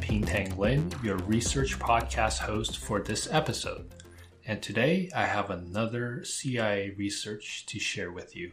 [0.00, 3.88] Ping Tang Lin, your research podcast host for this episode.
[4.46, 8.52] And today I have another CIA research to share with you.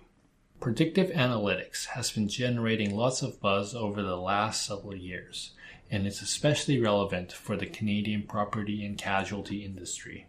[0.59, 5.52] Predictive analytics has been generating lots of buzz over the last several years,
[5.91, 10.28] and it's especially relevant for the Canadian property and casualty industry.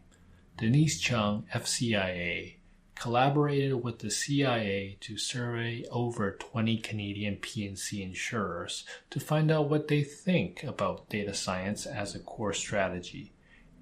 [0.58, 2.56] Denise Chung, FCIA,
[2.94, 9.88] collaborated with the CIA to survey over 20 Canadian P&C insurers to find out what
[9.88, 13.32] they think about data science as a core strategy.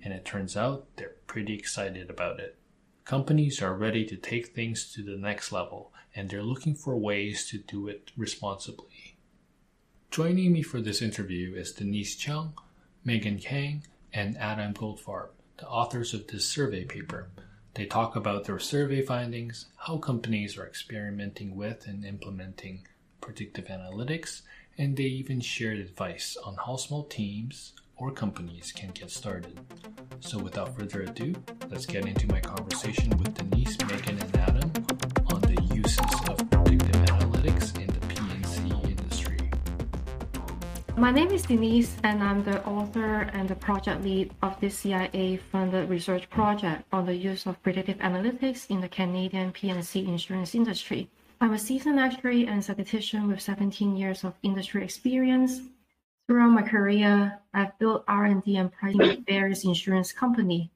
[0.02, 2.56] And it turns out they're pretty excited about it.
[3.04, 7.48] Companies are ready to take things to the next level, and they're looking for ways
[7.48, 9.16] to do it responsibly.
[10.10, 12.54] Joining me for this interview is Denise Chung,
[13.04, 17.30] Megan Kang, and Adam Goldfarb, the authors of this survey paper.
[17.74, 22.86] They talk about their survey findings, how companies are experimenting with and implementing
[23.22, 24.42] predictive analytics,
[24.76, 29.58] and they even shared advice on how small teams or companies can get started.
[30.20, 31.34] So, without further ado,
[31.70, 34.18] let's get into my conversation with Denise, Megan,
[41.02, 45.90] My name is Denise, and I'm the author and the project lead of this CIA-funded
[45.90, 51.10] research project on the use of predictive analytics in the Canadian P&C insurance industry.
[51.40, 55.62] I'm a seasoned actuary and statistician with 17 years of industry experience.
[56.28, 60.68] Throughout my career, I've built R&D and pricing at various insurance companies.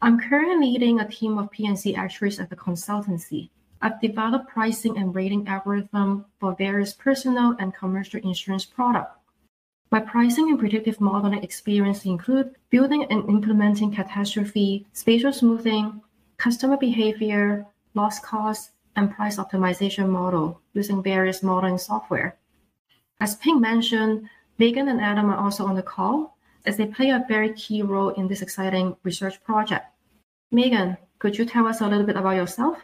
[0.00, 3.50] I'm currently leading a team of P&C actuaries at the consultancy.
[3.82, 9.15] I've developed pricing and rating algorithm for various personal and commercial insurance products.
[9.90, 16.02] My pricing and predictive modeling experience include building and implementing catastrophe, spatial smoothing,
[16.38, 22.36] customer behavior, loss cost, and price optimization model using various modeling software.
[23.20, 24.28] As Ping mentioned,
[24.58, 28.10] Megan and Adam are also on the call as they play a very key role
[28.10, 29.86] in this exciting research project.
[30.50, 32.78] Megan, could you tell us a little bit about yourself?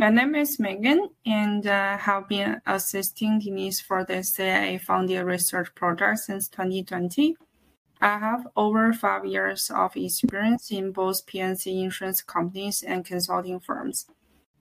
[0.00, 5.22] My name is Megan, and I uh, have been assisting Denise for the CIA funded
[5.26, 7.36] research project since 2020.
[8.00, 14.06] I have over five years of experience in both P&C insurance companies and consulting firms.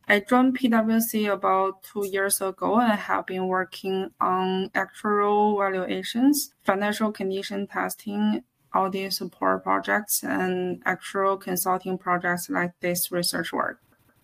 [0.09, 7.13] I joined PwC about two years ago and have been working on actuarial valuations, financial
[7.13, 8.43] condition testing,
[8.75, 13.79] audit support projects, and actual consulting projects like this research work.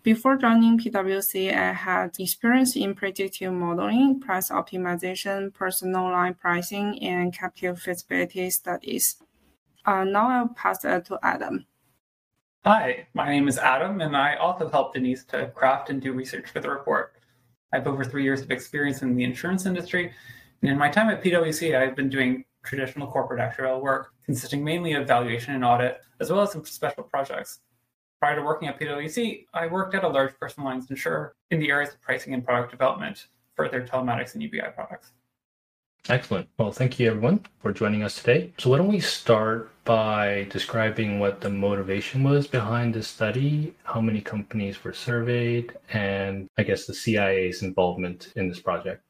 [0.06, 7.34] Before joining PwC, I had experience in predictive modeling, price optimization, personal line pricing, and
[7.34, 9.16] captive feasibility studies.
[9.84, 11.66] Uh, now I'll pass it to Adam.
[12.66, 16.52] Hi, my name is Adam, and I also helped Denise to craft and do research
[16.52, 17.14] for the report.
[17.74, 20.14] I have over three years of experience in the insurance industry,
[20.62, 24.94] and in my time at PwC, I've been doing traditional corporate actuarial work, consisting mainly
[24.94, 27.62] of valuation and audit, as well as some special projects.
[28.20, 31.70] Prior to working at PwC, I worked at a large personal lines insurer in the
[31.70, 35.12] areas of pricing and product development for their telematics and UBI products.
[36.08, 36.48] Excellent.
[36.60, 38.54] Well, thank you everyone for joining us today.
[38.60, 44.02] So, why don't we start by describing what the motivation was behind this study, how
[44.02, 49.02] many companies were surveyed, and I guess the CIA's involvement in this project?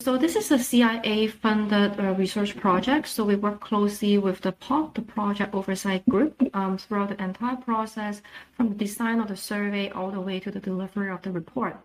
[0.00, 3.08] So this is a CIA-funded uh, research project.
[3.08, 7.56] So we work closely with the POG, the Project Oversight Group, um, throughout the entire
[7.56, 8.20] process,
[8.52, 11.78] from the design of the survey all the way to the delivery of the report.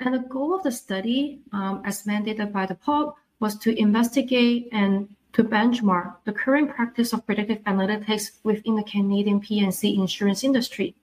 [0.00, 4.68] And the goal of the study, um, as mandated by the POG, was to investigate
[4.72, 10.96] and to benchmark the current practice of predictive analytics within the Canadian P&C insurance industry.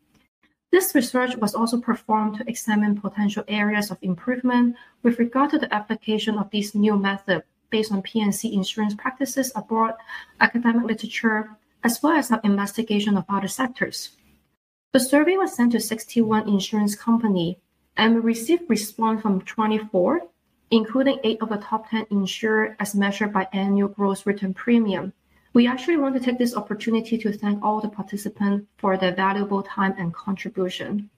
[0.75, 5.74] This research was also performed to examine potential areas of improvement with regard to the
[5.74, 9.94] application of this new method based on P&C insurance practices abroad,
[10.41, 11.49] academic literature,
[11.85, 14.17] as well as an investigation of other sectors.
[14.91, 17.55] The survey was sent to 61 insurance companies
[17.96, 20.28] and we received response from 24,
[20.72, 25.14] including 8 of the top 10 insurers as measured by annual gross written premium,
[25.55, 29.63] we actually want to take this opportunity to thank all the participants for their valuable
[29.63, 31.09] time and contribution.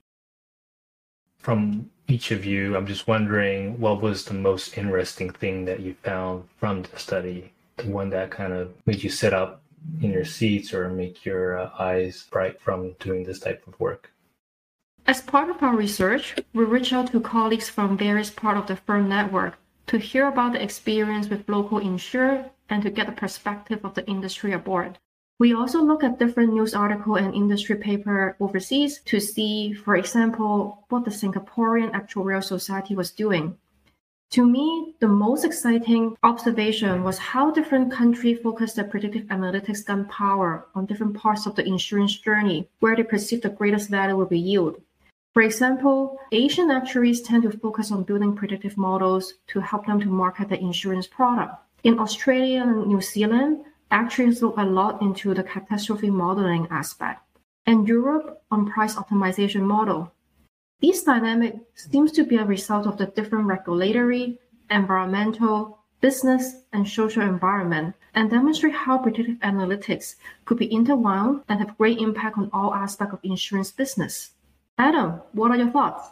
[1.40, 5.94] From each of you, I'm just wondering what was the most interesting thing that you
[6.04, 7.52] found from the study?
[7.78, 9.60] The one that kind of made you sit up
[10.00, 14.12] in your seats or make your uh, eyes bright from doing this type of work?
[15.06, 18.76] As part of our research, we reached out to colleagues from various parts of the
[18.76, 19.58] firm network
[19.88, 24.06] to hear about the experience with local insurer and to get the perspective of the
[24.06, 24.98] industry aboard.
[25.38, 30.84] We also look at different news article and industry paper overseas to see, for example,
[30.88, 33.56] what the Singaporean Actuarial Society was doing.
[34.32, 40.04] To me, the most exciting observation was how different countries focus their predictive analytics gun
[40.06, 44.26] power on different parts of the insurance journey where they perceive the greatest value will
[44.26, 44.82] be yield.
[45.34, 50.08] For example, Asian actuaries tend to focus on building predictive models to help them to
[50.08, 51.54] market the insurance product.
[51.84, 57.22] In Australia and New Zealand, actuaries look a lot into the catastrophe modeling aspect,
[57.66, 60.12] and Europe on price optimization model.
[60.80, 64.38] This dynamic seems to be a result of the different regulatory,
[64.70, 71.78] environmental, business, and social environment, and demonstrate how predictive analytics could be interwound and have
[71.78, 74.32] great impact on all aspects of insurance business.
[74.78, 76.08] Adam, what are your thoughts?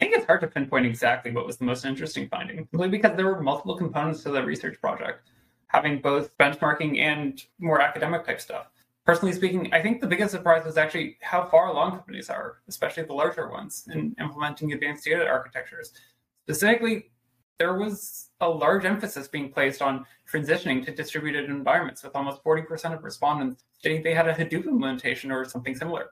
[0.00, 3.16] I think it's hard to pinpoint exactly what was the most interesting finding, simply because
[3.16, 5.28] there were multiple components to the research project,
[5.66, 8.68] having both benchmarking and more academic type stuff
[9.08, 13.04] personally speaking, I think the biggest surprise was actually how far along companies are, especially
[13.04, 15.94] the larger ones, in implementing advanced data architectures.
[16.44, 17.10] Specifically,
[17.58, 22.92] there was a large emphasis being placed on transitioning to distributed environments, with almost 40%
[22.92, 26.10] of respondents stating they had a Hadoop implementation or something similar.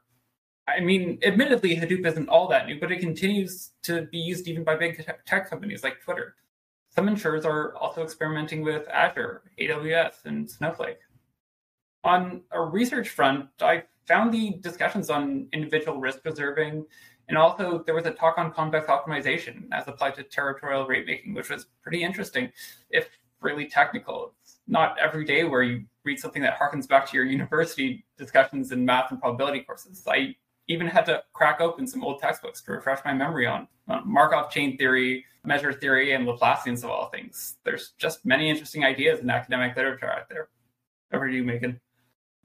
[0.68, 4.64] I mean, admittedly, Hadoop isn't all that new, but it continues to be used even
[4.64, 6.34] by big tech companies like Twitter.
[6.88, 10.98] Some insurers are also experimenting with Azure, AWS, and Snowflake
[12.06, 16.86] on a research front, I found the discussions on individual risk reserving,
[17.28, 21.34] and also there was a talk on convex optimization as applied to territorial rate making,
[21.34, 22.50] which was pretty interesting,
[22.90, 23.08] if
[23.40, 24.32] really technical.
[24.40, 28.70] It's not every day where you read something that harkens back to your university discussions
[28.70, 30.04] in math and probability courses.
[30.06, 30.36] I
[30.68, 33.68] even had to crack open some old textbooks to refresh my memory on,
[34.04, 37.56] Markov chain theory, measure theory, and Laplacians of all things.
[37.64, 40.48] There's just many interesting ideas in academic literature out there.
[41.12, 41.80] Over to you, Megan.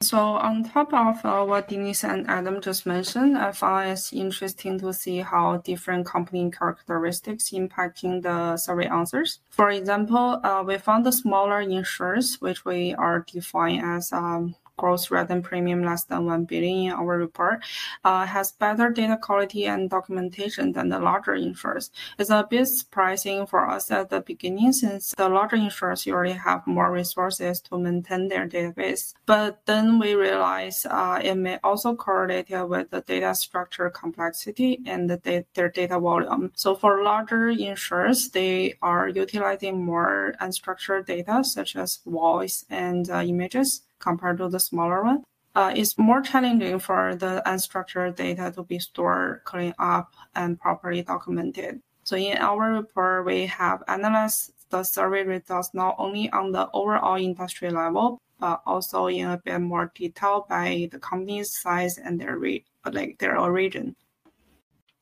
[0.02, 4.80] So on top of uh, what Denise and Adam just mentioned, I find it interesting
[4.80, 9.40] to see how different company characteristics impacting the survey answers.
[9.52, 15.12] For example, uh, we found the smaller insurers, which we are defined as um, gross
[15.12, 17.64] written premium less than 1 billion in our report,
[18.04, 21.92] uh, has better data quality and documentation than the larger insurers.
[22.18, 26.66] It's a bit surprising for us at the beginning since the larger insurers usually have
[26.66, 29.14] more resources to maintain their database.
[29.26, 35.10] But then we realize uh, it may also correlate with the data structure complexity and
[35.10, 36.52] the da- their data volume.
[36.56, 43.22] So for larger insurers, they are utilizing more unstructured data such as voice and uh,
[43.22, 45.24] images compared to the smaller one.
[45.53, 51.01] Uh, it's more challenging for the unstructured data to be stored, cleaned up, and properly
[51.01, 51.81] documented.
[52.03, 57.18] So in our report, we have analyzed the survey results not only on the overall
[57.18, 62.38] industry level, but also in a bit more detail by the company's size and their
[62.38, 63.95] re- like their origin.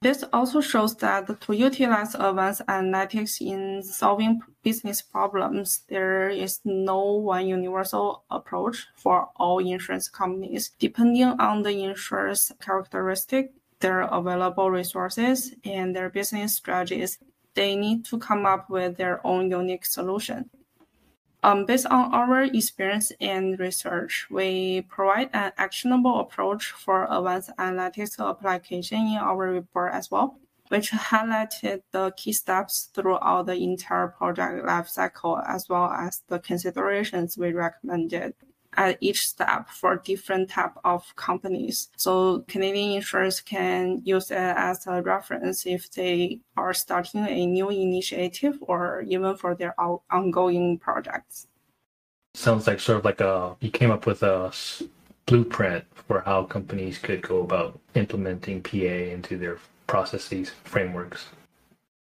[0.01, 7.15] This also shows that to utilize advanced analytics in solving business problems, there is no
[7.15, 10.71] one universal approach for all insurance companies.
[10.79, 13.51] Depending on the insurer's characteristic,
[13.81, 17.17] their available resources, and their business strategies,
[17.55, 20.49] they need to come up with their own unique solution.
[21.41, 28.19] Um, based on our experience and research, we provide an actionable approach for advanced analytics
[28.19, 30.37] application in our report as well,
[30.67, 37.37] which highlighted the key steps throughout the entire project lifecycle as well as the considerations
[37.37, 38.33] we recommended
[38.77, 41.89] at each step for different type of companies.
[41.97, 47.69] So Canadian insurers can use it as a reference if they are starting a new
[47.69, 49.75] initiative or even for their
[50.11, 51.47] ongoing projects.
[52.35, 54.53] Sounds like sort of like a you came up with a
[55.25, 59.57] blueprint for how companies could go about implementing PA into their
[59.87, 61.27] processes frameworks.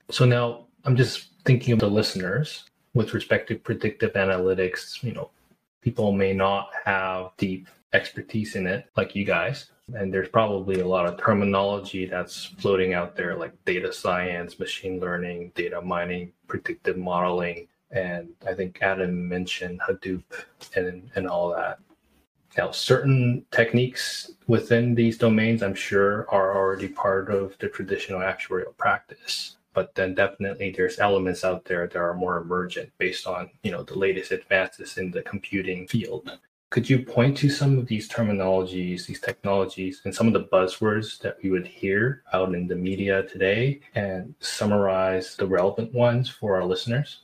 [0.10, 5.30] So now I'm just thinking of the listeners with respect to predictive analytics, you know,
[5.88, 9.72] people may not have deep expertise in it like you guys.
[9.94, 15.00] And there's probably a lot of terminology that's floating out there like data science, machine
[15.00, 17.70] learning, data mining, predictive modeling.
[17.92, 20.26] And I think Adam mentioned Hadoop
[20.76, 21.80] and, and all that.
[22.58, 28.76] Now, certain techniques within these domains, I'm sure, are already part of the traditional actuarial
[28.76, 33.70] practice but then definitely there's elements out there that are more emergent based on you
[33.70, 36.32] know the latest advances in the computing field.
[36.72, 41.20] Could you point to some of these terminologies these technologies and some of the buzzwords
[41.20, 46.56] that we would hear out in the media today and summarize the relevant ones for
[46.56, 47.20] our listeners?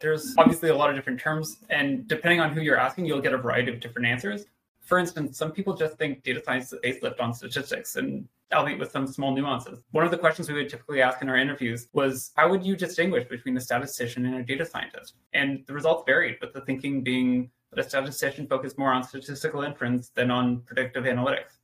[0.00, 3.34] There's obviously a lot of different terms and depending on who you're asking you'll get
[3.34, 4.44] a variety of different answers.
[4.78, 8.90] For instance some people just think data science is facelift on statistics and albeit with
[8.90, 9.80] some small nuances.
[9.90, 12.76] One of the questions we would typically ask in our interviews was how would you
[12.76, 15.14] distinguish between a statistician and a data scientist?
[15.32, 19.62] And the results varied, with the thinking being that a statistician focused more on statistical
[19.62, 21.58] inference than on predictive analytics.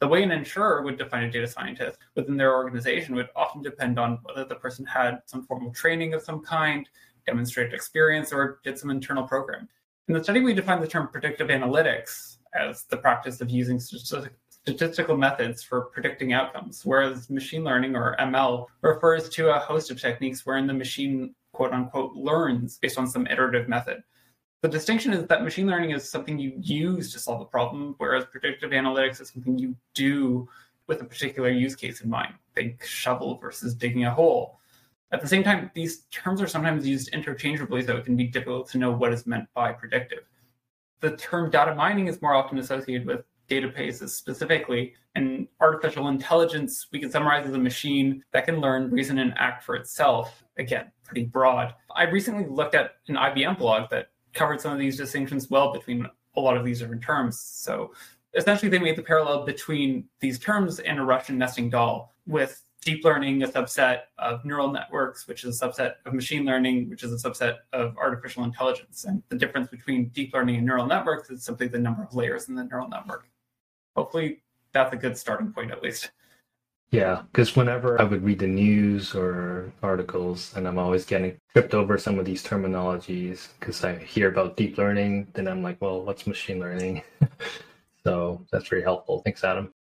[0.00, 3.98] The way an insurer would define a data scientist within their organization would often depend
[3.98, 6.86] on whether the person had some formal training of some kind,
[7.26, 9.68] demonstrated experience, or did some internal program.
[10.08, 13.80] In the study, we defined the term predictive analytics as the practice of using
[14.66, 20.00] statistical methods for predicting outcomes, whereas machine learning or ML refers to a host of
[20.00, 24.02] techniques wherein the machine, quote unquote, learns based on some iterative method.
[24.62, 28.24] The distinction is that machine learning is something you use to solve a problem, whereas
[28.24, 30.48] predictive analytics is something you do
[30.88, 32.34] with a particular use case in mind.
[32.56, 34.58] Think shovel versus digging a hole.
[35.12, 38.68] At the same time, these terms are sometimes used interchangeably, so it can be difficult
[38.70, 40.24] to know what is meant by predictive.
[40.98, 46.98] The term data mining is more often associated with databases specifically, and artificial intelligence we
[46.98, 50.44] can summarize as a machine that can learn, reason, and act for itself.
[50.58, 51.74] Again, pretty broad.
[51.94, 56.06] I recently looked at an IBM blog that covered some of these distinctions well between
[56.36, 57.40] a lot of these different terms.
[57.40, 57.92] So
[58.34, 63.04] essentially, they made the parallel between these terms and a Russian nesting doll, with deep
[63.04, 67.12] learning a subset of neural networks, which is a subset of machine learning, which is
[67.12, 69.04] a subset of artificial intelligence.
[69.04, 72.48] And the difference between deep learning and neural networks is simply the number of layers
[72.48, 73.28] in the neural network.
[73.96, 76.10] Hopefully, that's a good starting point, at least.
[76.90, 81.74] Yeah, because whenever I would read the news or articles, and I'm always getting tripped
[81.74, 86.02] over some of these terminologies because I hear about deep learning, then I'm like, well,
[86.02, 87.02] what's machine learning?
[88.04, 89.20] so that's very helpful.
[89.24, 89.72] Thanks, Adam.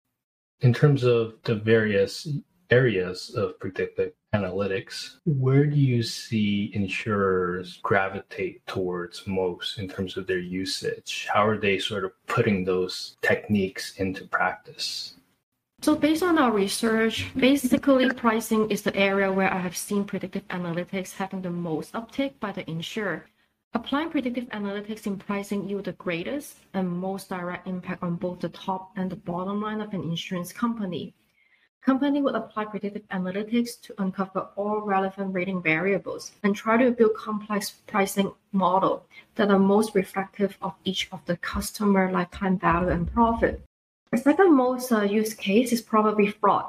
[0.60, 2.26] In terms of the various
[2.70, 10.26] areas of predictive analytics, where do you see insurers gravitate towards most in terms of
[10.26, 11.28] their usage?
[11.32, 15.14] How are they sort of putting those techniques into practice?
[15.82, 20.48] So based on our research, basically pricing is the area where I have seen predictive
[20.48, 23.26] analytics having the most uptake by the insurer.
[23.74, 28.48] Applying predictive analytics in pricing yield the greatest and most direct impact on both the
[28.48, 31.12] top and the bottom line of an insurance company.
[31.84, 37.14] Company would apply predictive analytics to uncover all relevant rating variables and try to build
[37.14, 43.12] complex pricing model that are most reflective of each of the customer lifetime value and
[43.12, 43.60] profit.
[44.12, 46.64] The second most uh, used case is probably fraud.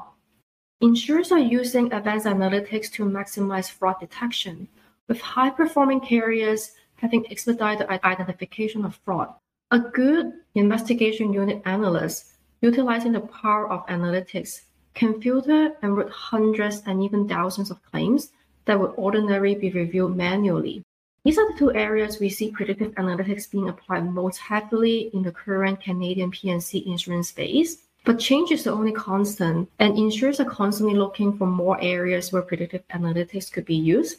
[0.82, 4.68] Insurers are using advanced analytics to maximize fraud detection,
[5.08, 9.34] with high performing carriers having expedited identification of fraud.
[9.72, 14.64] A good investigation unit analyst utilizing the power of analytics
[14.96, 18.32] can filter and route hundreds and even thousands of claims
[18.66, 20.84] that would ordinarily be reviewed manually.
[21.24, 25.32] These are the two areas we see predictive analytics being applied most heavily in the
[25.32, 27.78] current Canadian P&C insurance space.
[28.06, 32.44] But change is the only constant, and insurers are constantly looking for more areas where
[32.44, 34.18] predictive analytics could be used.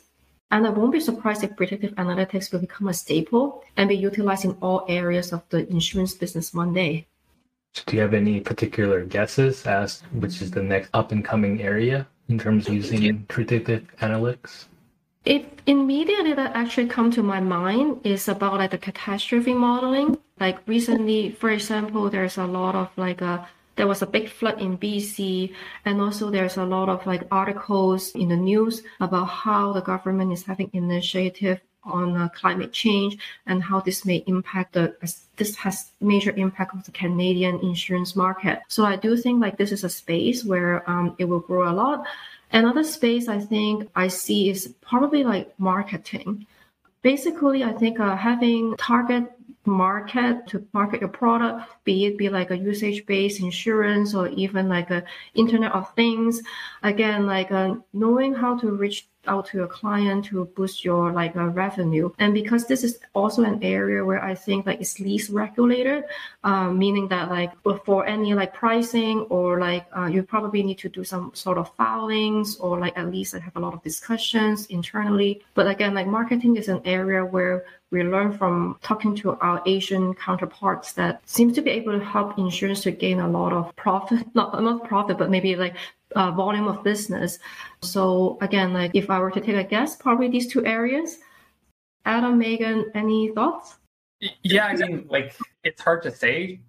[0.51, 4.45] And I won't be surprised if predictive analytics will become a staple and be utilized
[4.45, 7.07] in all areas of the insurance business one day.
[7.85, 12.07] Do you have any particular guesses as which is the next up and coming area
[12.29, 14.67] in terms of using predictive analytics?
[15.25, 20.17] If immediately that actually come to my mind is about like the catastrophe modeling.
[20.39, 24.61] Like recently, for example, there's a lot of like a there was a big flood
[24.61, 25.53] in BC,
[25.85, 30.33] and also there's a lot of like articles in the news about how the government
[30.33, 34.95] is having initiative on uh, climate change and how this may impact the
[35.37, 38.61] this has major impact of the Canadian insurance market.
[38.69, 41.75] So I do think like this is a space where um, it will grow a
[41.75, 42.07] lot.
[42.53, 46.47] Another space I think I see is probably like marketing.
[47.03, 49.25] Basically, I think uh, having target
[49.67, 54.91] market to market your product, be it be like a usage-based insurance or even like
[54.91, 56.41] a Internet of Things.
[56.83, 61.37] Again, like uh, knowing how to reach out to your client to boost your like
[61.37, 62.11] uh, revenue.
[62.19, 66.05] And because this is also an area where I think like it's least regulated,
[66.45, 67.53] um, meaning that like
[67.85, 71.75] for any like pricing or like uh, you probably need to do some sort of
[71.77, 75.43] filings or like at least have a lot of discussions internally.
[75.55, 80.13] But again, like marketing is an area where we learn from talking to our Asian
[80.15, 84.27] counterparts that seems to be able to help insurance to gain a lot of profit,
[84.35, 85.77] not not profit, but maybe like
[86.15, 87.39] uh, volume of business.
[87.83, 91.19] So again, like if I were to take a guess, probably these two areas.
[92.05, 93.77] Adam, Megan, any thoughts?
[94.43, 96.61] Yeah, I mean, like it's hard to say.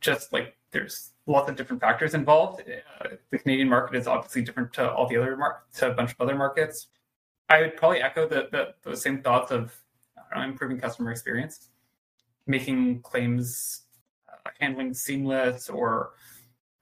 [0.00, 2.62] Just like there's lots of different factors involved.
[2.62, 6.12] Uh, the Canadian market is obviously different to all the other mar- to a bunch
[6.12, 6.88] of other markets.
[7.48, 9.72] I would probably echo the, the those same thoughts of
[10.34, 11.68] know, improving customer experience,
[12.46, 13.82] making claims
[14.28, 16.10] uh, handling seamless, or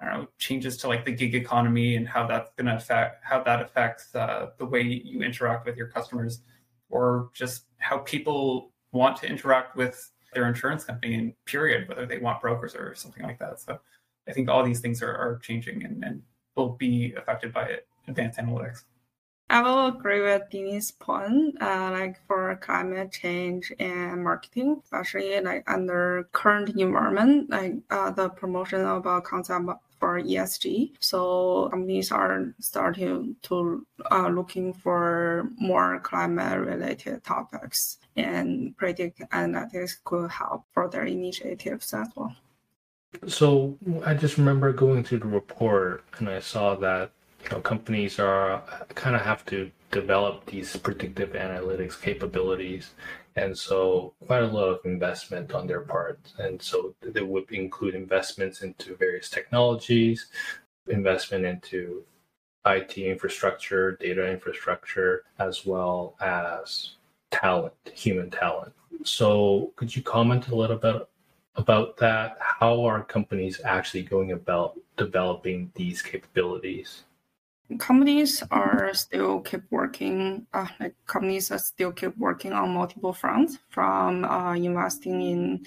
[0.00, 3.24] I don't know changes to like the gig economy and how that's going to affect
[3.24, 6.42] how that affects uh, the way you interact with your customers,
[6.88, 12.18] or just how people want to interact with their insurance company in period, whether they
[12.18, 13.58] want brokers or something like that.
[13.60, 13.80] So
[14.28, 16.22] I think all these things are, are changing and, and
[16.54, 18.84] will be affected by advanced analytics.
[19.50, 21.60] I will agree with Denise's point.
[21.60, 28.28] Uh, like for climate change and marketing, especially like under current environment, like uh, the
[28.28, 30.92] promotion of a concept for ESG.
[31.00, 39.92] So companies are starting to uh, looking for more climate related topics, and predictive analytics
[40.04, 42.34] could help for their initiatives as well.
[43.26, 47.10] So I just remember going through the report and I saw that
[47.44, 48.62] you know companies are
[48.94, 52.90] kind of have to develop these predictive analytics capabilities
[53.38, 57.94] and so quite a lot of investment on their part and so they would include
[57.94, 60.26] investments into various technologies
[60.88, 62.04] investment into
[62.66, 66.96] IT infrastructure, data infrastructure, as well as
[67.30, 68.72] talent, human talent.
[69.04, 71.08] So, could you comment a little bit
[71.56, 72.36] about that?
[72.40, 77.04] How are companies actually going about developing these capabilities?
[77.76, 83.58] Companies are still keep working uh, like companies are still keep working on multiple fronts
[83.68, 85.66] from uh, investing in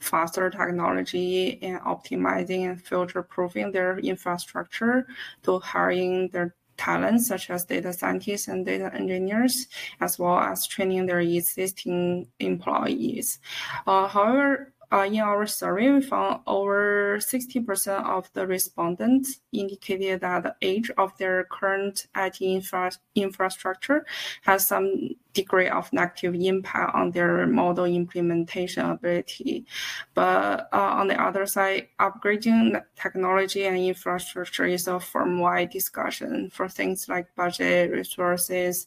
[0.00, 5.06] faster technology and optimizing and future proofing their infrastructure
[5.44, 9.68] to hiring their talents such as data scientists and data engineers
[10.00, 13.38] as well as training their existing employees.
[13.86, 20.44] Uh, however Uh, in our survey, we found over 60% of the respondents indicated that
[20.44, 24.06] the age of their current IT infra- infrastructure
[24.42, 29.66] has some degree of negative impact on their model implementation ability.
[30.14, 36.68] But uh, on the other side, upgrading technology and infrastructure is a firm-wide discussion for
[36.68, 38.86] things like budget, resources,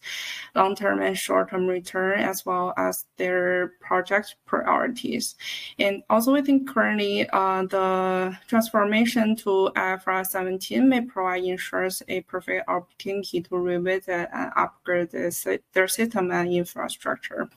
[0.56, 5.36] long-term and short-term return, as well as their project priorities.
[5.78, 12.21] And also, I think currently uh, the transformation to IFRS 17 may provide insurers a
[12.21, 17.49] perfect opportunity to revisit and upgrade their system infrastructure.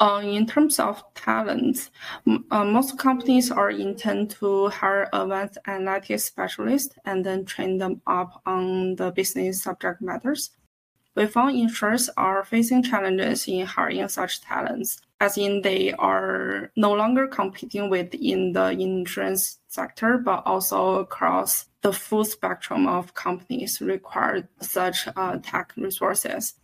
[0.00, 1.90] Uh, in terms of talent,
[2.50, 8.42] uh, most companies are intent to hire advanced analytics specialists and then train them up
[8.44, 10.50] on the business subject matters.
[11.14, 16.94] We found insurers are facing challenges in hiring such talents, as in they are no
[16.94, 24.48] longer competing within the insurance sector, but also across the full spectrum of companies require
[24.60, 26.54] such uh, tech resources.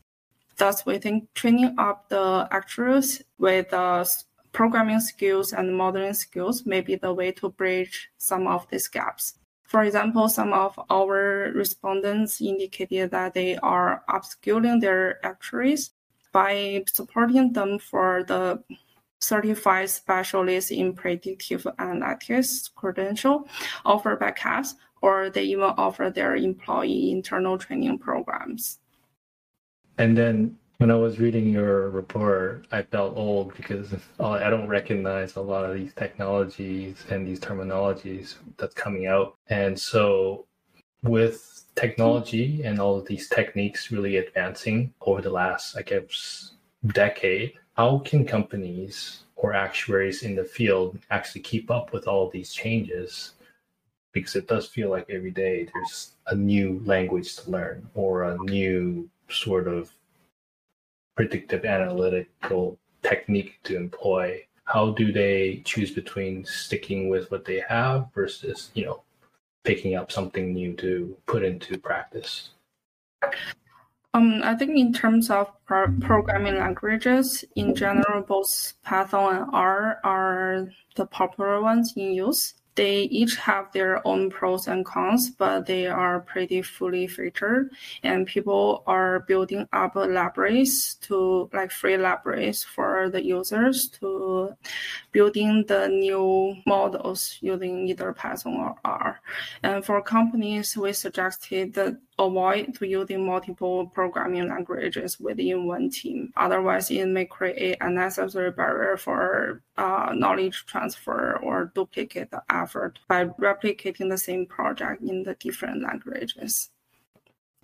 [0.59, 4.05] Thus, we think training up the actuaries with uh,
[4.51, 9.35] programming skills and modeling skills may be the way to bridge some of these gaps.
[9.62, 15.90] For example, some of our respondents indicated that they are upskilling their actuaries
[16.33, 18.62] by supporting them for the
[19.21, 23.47] certified specialist in predictive analytics credential
[23.85, 28.81] offered by CAPS, or they even offer their employee internal training programs.
[29.98, 35.34] And then when I was reading your report, I felt old because I don't recognize
[35.34, 39.37] a lot of these technologies and these terminologies that's coming out.
[39.48, 40.46] And so,
[41.02, 46.52] with technology and all of these techniques really advancing over the last, I guess,
[46.87, 52.52] decade, how can companies or actuaries in the field actually keep up with all these
[52.52, 53.32] changes?
[54.12, 58.38] Because it does feel like every day there's a new language to learn or a
[58.38, 59.91] new sort of
[61.17, 64.45] predictive analytical technique to employ.
[64.64, 69.03] How do they choose between sticking with what they have versus you know
[69.64, 72.51] picking up something new to put into practice?
[74.14, 80.01] Um, I think in terms of pro- programming languages, in general, both Python and R
[80.03, 85.67] are the popular ones in use they each have their own pros and cons, but
[85.67, 87.73] they are pretty fully featured.
[88.05, 94.55] And people are building up libraries to like free libraries for the users to
[95.11, 99.21] building the new models using either Python or R.
[99.64, 106.33] And for companies, we suggested that avoid to using multiple programming languages within one team.
[106.37, 113.24] Otherwise, it may create unnecessary barrier for uh, knowledge transfer or duplicate the effort by
[113.24, 116.70] replicating the same project in the different languages.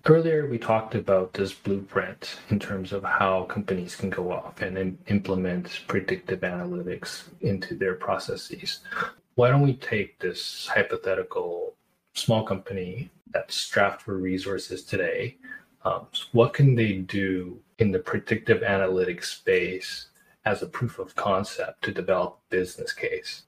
[0.07, 4.99] Earlier, we talked about this blueprint in terms of how companies can go off and
[5.07, 8.81] implement predictive analytics into their processes.
[9.35, 11.75] Why don't we take this hypothetical
[12.13, 15.37] small company that's strapped for resources today,
[15.85, 20.07] um, what can they do in the predictive analytics space
[20.45, 23.43] as a proof of concept to develop a business case?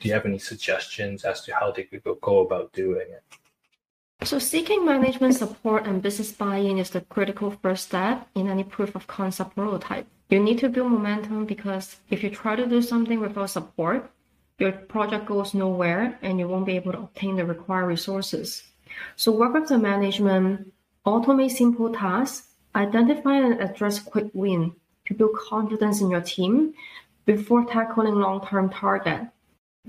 [0.00, 3.22] Do you have any suggestions as to how they could go about doing it?
[4.24, 8.94] So seeking management support and business buy-in is the critical first step in any proof
[8.94, 10.06] of concept prototype.
[10.30, 14.10] You need to build momentum because if you try to do something without support,
[14.58, 18.62] your project goes nowhere and you won't be able to obtain the required resources.
[19.16, 20.72] So work with the management,
[21.06, 24.74] automate simple tasks, identify and address quick win
[25.06, 26.74] to build confidence in your team
[27.26, 29.22] before tackling long-term target.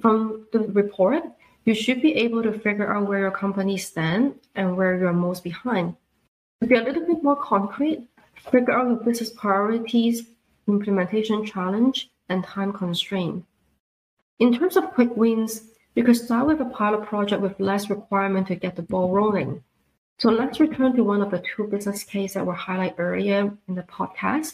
[0.02, 1.24] From the report,
[1.66, 5.44] you should be able to figure out where your company stands and where you're most
[5.44, 5.96] behind.
[6.62, 8.08] To be a little bit more concrete,
[8.52, 10.24] figure out your business priorities,
[10.68, 13.46] implementation challenge, and time constraint.
[14.40, 18.48] In terms of quick wins, you could start with a pilot project with less requirement
[18.48, 19.64] to get the ball rolling.
[20.18, 23.76] So let's return to one of the two business cases that were highlighted earlier in
[23.76, 24.54] the podcast,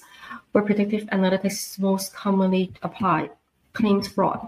[0.52, 3.32] where predictive analytics is most commonly applied,
[3.74, 4.48] claims fraud.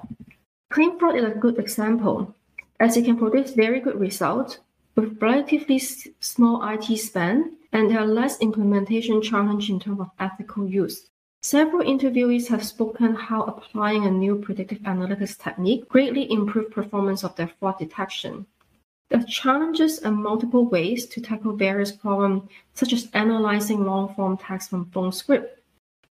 [0.69, 2.33] Claim fraud is a good example
[2.79, 4.57] as it can produce very good results
[4.95, 10.67] with relatively small IT spend, and there are less implementation challenge in terms of ethical
[10.67, 11.10] use.
[11.43, 17.35] Several interviewees have spoken how applying a new predictive analytics technique greatly improved performance of
[17.35, 18.45] their fraud detection.
[19.09, 22.43] The challenges and multiple ways to tackle various problems,
[22.75, 25.59] such as analyzing long-form text from phone script.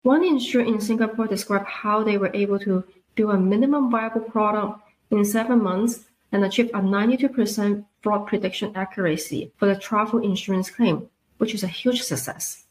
[0.02, 4.80] One insurer in Singapore described how they were able to build a minimum viable product
[5.10, 11.10] in seven months and achieved a 92% fraud prediction accuracy for the travel insurance claim,
[11.36, 12.64] which is a huge success.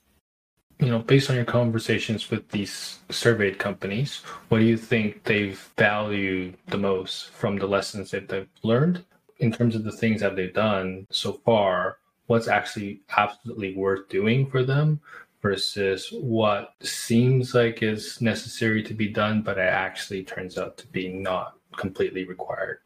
[0.80, 4.18] You know, based on your conversations with these surveyed companies,
[4.50, 9.04] what do you think they've valued the most from the lessons that they've learned
[9.40, 11.98] in terms of the things that they've done so far?
[12.28, 15.00] What's actually absolutely worth doing for them
[15.42, 20.88] versus what seems like is necessary to be done, but it actually turns out to
[20.88, 22.80] be not completely required?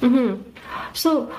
[0.00, 0.42] Mm-hmm.
[0.94, 1.32] So,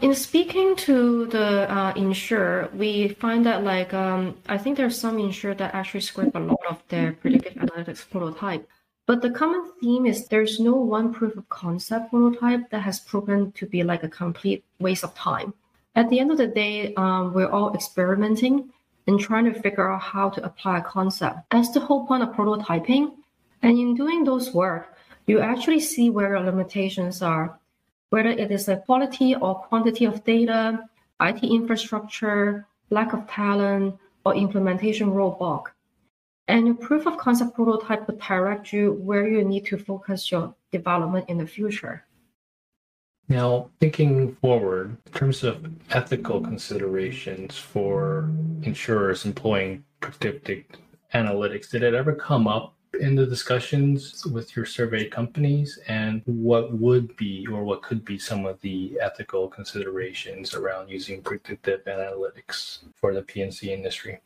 [0.00, 5.18] in speaking to the uh, insurer, we find that like um, I think there's some
[5.18, 8.68] insurer that actually scrape a lot of their predictive analytics prototype.
[9.06, 13.52] But the common theme is there's no one proof of concept prototype that has proven
[13.52, 15.52] to be like a complete waste of time.
[15.96, 18.70] At the end of the day, um, we're all experimenting
[19.06, 21.38] and trying to figure out how to apply a concept.
[21.50, 23.16] That's the whole point of prototyping.
[23.62, 27.58] And in doing those work, you actually see where your limitations are
[28.10, 30.80] whether it is a quality or quantity of data,
[31.20, 33.96] IT infrastructure, lack of talent,
[34.26, 35.66] or implementation roadblock.
[36.48, 40.54] And your proof of concept prototype will direct you where you need to focus your
[40.72, 42.04] development in the future.
[43.28, 48.28] Now, thinking forward, in terms of ethical considerations for
[48.62, 50.64] insurers employing predictive
[51.14, 56.72] analytics, did it ever come up in the discussions with your surveyed companies and what
[56.72, 62.80] would be or what could be some of the ethical considerations around using predictive analytics
[62.94, 64.20] for the P&C industry?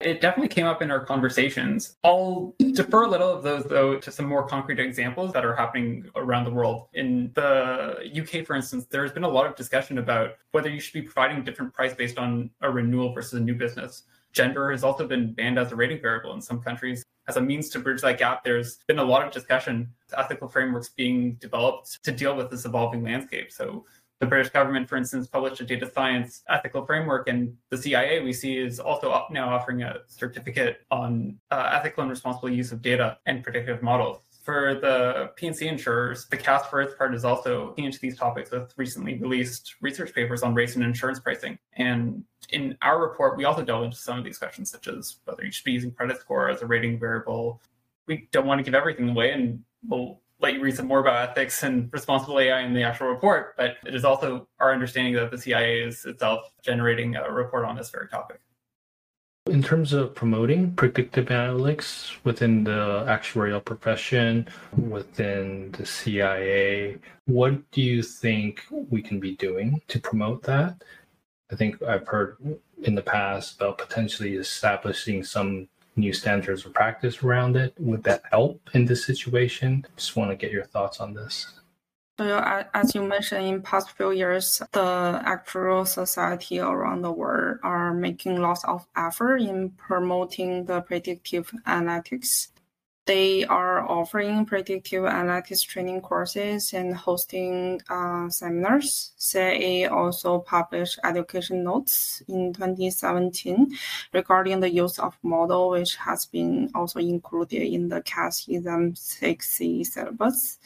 [0.00, 1.96] It definitely came up in our conversations.
[2.04, 6.08] I'll defer a little of those, though, to some more concrete examples that are happening
[6.16, 6.88] around the world.
[6.94, 10.94] In the UK, for instance, there's been a lot of discussion about whether you should
[10.94, 14.04] be providing different price based on a renewal versus a new business.
[14.32, 17.68] Gender has also been banned as a rating variable in some countries as a means
[17.70, 22.12] to bridge that gap, there's been a lot of discussion, ethical frameworks being developed to
[22.12, 23.52] deal with this evolving landscape.
[23.52, 23.84] So
[24.20, 28.32] the British government, for instance, published a data science ethical framework, and the CIA we
[28.32, 33.18] see is also now offering a certificate on uh, ethical and responsible use of data
[33.26, 34.20] and predictive models.
[34.50, 38.50] For the P&C insurers, the CAS for its part is also looking into these topics
[38.50, 41.56] with recently released research papers on race and insurance pricing.
[41.74, 45.44] And in our report, we also delve into some of these questions, such as whether
[45.44, 47.62] you should be using credit score as a rating variable.
[48.08, 51.30] We don't want to give everything away, and we'll let you read some more about
[51.30, 53.56] ethics and responsible AI in the actual report.
[53.56, 57.76] But it is also our understanding that the CIA is itself generating a report on
[57.76, 58.40] this very topic.
[59.46, 67.80] In terms of promoting predictive analytics within the actuarial profession, within the CIA, what do
[67.80, 70.84] you think we can be doing to promote that?
[71.50, 72.36] I think I've heard
[72.82, 77.72] in the past about potentially establishing some new standards of practice around it.
[77.78, 79.86] Would that help in this situation?
[79.96, 81.59] Just want to get your thoughts on this.
[82.20, 82.36] So,
[82.74, 88.42] as you mentioned, in past few years, the actual society around the world are making
[88.42, 92.48] lots of effort in promoting the predictive analytics
[93.10, 99.12] they are offering predictive analytics training courses and hosting uh, seminars.
[99.16, 103.76] CIA also published education notes in 2017
[104.12, 109.84] regarding the use of model, which has been also included in the CAS exam 6C
[109.84, 110.58] syllabus.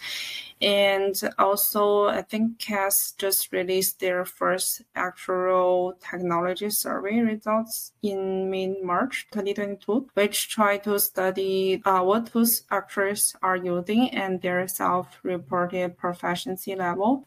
[0.65, 8.83] And also, I think CAS just released their first actual technology survey results in mid
[8.83, 15.19] March 2022, which try to study uh, what tools actors are using and their self
[15.23, 17.27] reported proficiency level.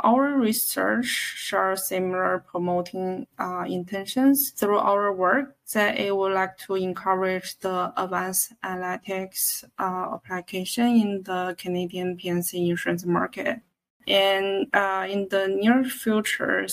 [0.00, 6.74] Our research shares similar promoting uh, intentions through our work that it would like to
[6.74, 13.60] encourage the advanced analytics uh, application in the Canadian P&C insurance market.
[14.06, 16.66] And uh, in the near future,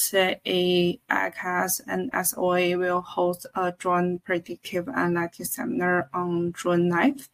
[0.46, 7.30] a ACAS and SOA will host a joint predictive analytics seminar on June 9th.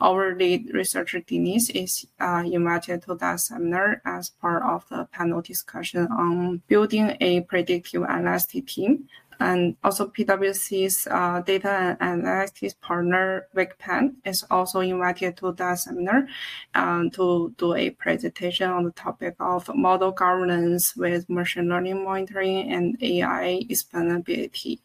[0.00, 5.40] Our lead researcher, Denise, is uh, invited to that seminar as part of the panel
[5.40, 9.08] discussion on building a predictive analytics team.
[9.38, 16.26] And also PwC's uh, data and analytics partner, VicPen, is also invited to that seminar
[16.74, 22.72] um, to do a presentation on the topic of model governance with machine learning monitoring
[22.72, 24.80] and AI explainability.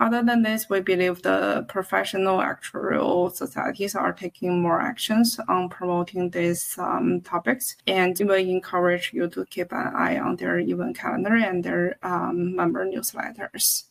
[0.00, 6.30] Other than this, we believe the professional actuarial societies are taking more actions on promoting
[6.30, 11.34] these um, topics, and we encourage you to keep an eye on their event calendar
[11.34, 13.84] and their um, member newsletters.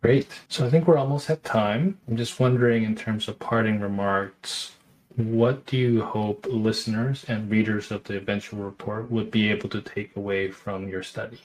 [0.00, 0.26] Great.
[0.48, 1.98] So I think we're almost at time.
[2.08, 4.72] I'm just wondering, in terms of parting remarks,
[5.16, 9.82] what do you hope listeners and readers of the eventual report would be able to
[9.82, 11.40] take away from your study?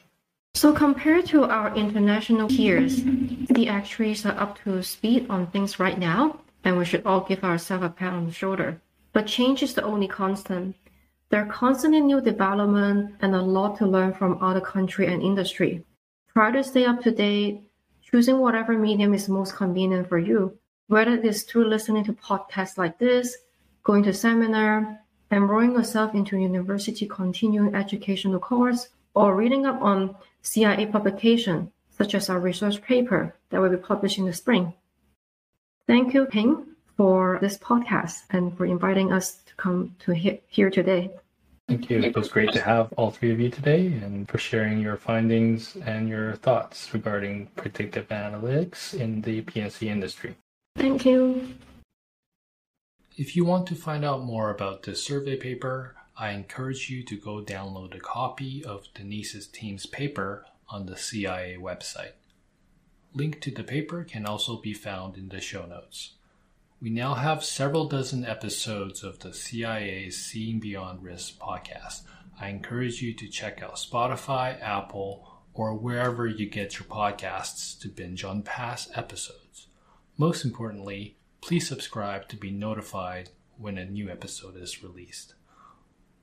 [0.56, 6.00] So compared to our international peers, the actuaries are up to speed on things right
[6.00, 8.80] now, and we should all give ourselves a pat on the shoulder.
[9.12, 10.78] But change is the only constant.
[11.30, 15.84] There are constantly new development and a lot to learn from other country and industry.
[16.32, 17.70] Try to stay up to date,
[18.02, 22.78] choosing whatever medium is most convenient for you, whether it is through listening to podcasts
[22.78, 23.36] like this,
[23.84, 30.86] going to seminar, enrolling yourself into university continuing educational course, or reading up on CIA
[30.86, 34.73] publication, such as our research paper that will be published in the spring.
[35.88, 36.65] Thank you, Ping,
[36.97, 41.12] for this podcast and for inviting us to come to he- here today.
[41.67, 41.99] Thank you.
[41.99, 45.75] It was great to have all three of you today and for sharing your findings
[45.78, 50.36] and your thoughts regarding predictive analytics in the P&C industry.
[50.75, 51.56] Thank you.
[53.17, 57.17] If you want to find out more about this survey paper, I encourage you to
[57.17, 62.13] go download a copy of Denise's team's paper on the CIA website.
[63.13, 66.13] Link to the paper can also be found in the show notes.
[66.82, 72.04] We now have several dozen episodes of the CIA's Seeing Beyond Risk podcast.
[72.39, 77.89] I encourage you to check out Spotify, Apple, or wherever you get your podcasts to
[77.89, 79.67] binge on past episodes.
[80.17, 85.34] Most importantly, please subscribe to be notified when a new episode is released.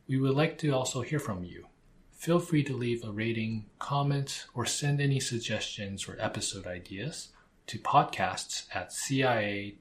[0.09, 1.67] We would like to also hear from you.
[2.13, 7.29] Feel free to leave a rating, comment, or send any suggestions or episode ideas
[7.67, 9.75] to podcasts at cia-ica.ca.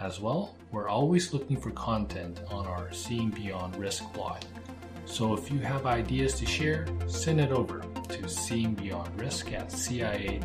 [0.00, 4.42] As well, we're always looking for content on our Seeing Beyond Risk blog.
[5.04, 9.70] So if you have ideas to share, send it over to Seeing Beyond Risk at
[9.70, 10.42] cia-ica.ca.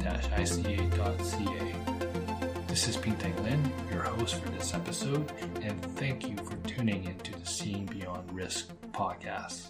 [2.78, 5.32] This is Tang Lin, your host for this episode,
[5.64, 9.70] and thank you for tuning into the Seeing Beyond Risk podcast.